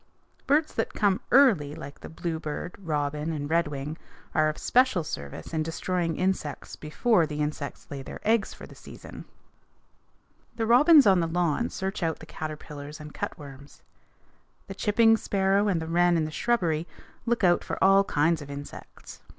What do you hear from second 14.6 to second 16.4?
The chipping sparrow and the wren in the